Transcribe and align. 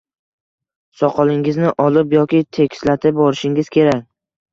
Soqolingizni 1.01 1.73
olib 1.83 2.15
yoki 2.17 2.39
tekislatib 2.59 3.21
borishingiz 3.21 3.71
kerak. 3.77 4.01